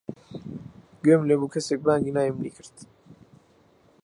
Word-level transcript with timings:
گوێم 1.03 1.21
لێ 1.27 1.35
بوو 1.39 1.53
کەسێک 1.53 1.79
بانگی 1.85 2.15
ناوی 2.15 2.31
منی 2.35 2.51
کرد. 2.55 2.75